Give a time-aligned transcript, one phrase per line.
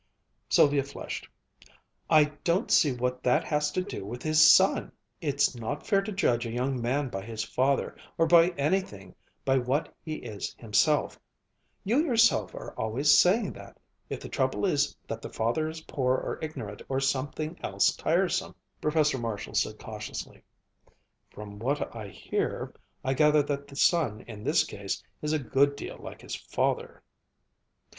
[0.49, 1.29] Sylvia flushed.
[2.09, 4.91] "I don't see what that has to do with his son.
[5.21, 9.13] It's not fair to judge a young man by his father or by anything
[9.45, 11.19] but what he is himself
[11.83, 13.79] you yourself are always saying that,
[14.09, 18.55] if the trouble is that the father is poor or ignorant or something else tiresome."
[18.81, 20.41] Professor Marshall said cautiously,
[21.29, 22.73] "From what I hear,
[23.03, 27.03] I gather that the son in this case is a good deal like his father."